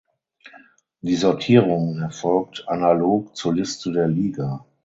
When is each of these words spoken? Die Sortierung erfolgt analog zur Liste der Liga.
Die 1.01 1.15
Sortierung 1.15 1.99
erfolgt 1.99 2.67
analog 2.67 3.35
zur 3.35 3.53
Liste 3.53 3.91
der 3.91 4.07
Liga. 4.07 4.65